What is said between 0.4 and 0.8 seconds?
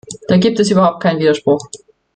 es